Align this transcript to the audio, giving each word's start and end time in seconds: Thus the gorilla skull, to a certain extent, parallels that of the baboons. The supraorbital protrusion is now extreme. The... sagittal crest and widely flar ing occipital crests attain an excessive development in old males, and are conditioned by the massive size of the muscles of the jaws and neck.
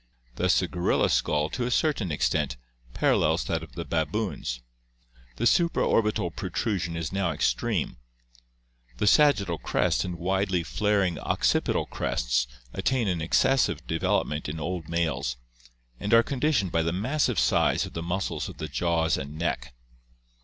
Thus 0.35 0.59
the 0.59 0.67
gorilla 0.67 1.09
skull, 1.11 1.47
to 1.49 1.67
a 1.67 1.69
certain 1.69 2.11
extent, 2.11 2.57
parallels 2.95 3.43
that 3.43 3.61
of 3.61 3.73
the 3.73 3.85
baboons. 3.85 4.63
The 5.35 5.43
supraorbital 5.45 6.35
protrusion 6.35 6.97
is 6.97 7.11
now 7.13 7.29
extreme. 7.29 7.97
The... 8.97 9.05
sagittal 9.05 9.59
crest 9.59 10.03
and 10.03 10.15
widely 10.17 10.63
flar 10.63 11.05
ing 11.05 11.19
occipital 11.19 11.85
crests 11.85 12.47
attain 12.73 13.07
an 13.07 13.21
excessive 13.21 13.85
development 13.85 14.49
in 14.49 14.59
old 14.59 14.89
males, 14.89 15.37
and 15.99 16.15
are 16.15 16.23
conditioned 16.23 16.71
by 16.71 16.81
the 16.81 16.91
massive 16.91 17.37
size 17.37 17.85
of 17.85 17.93
the 17.93 18.01
muscles 18.01 18.49
of 18.49 18.57
the 18.57 18.67
jaws 18.67 19.17
and 19.17 19.37
neck. 19.37 19.75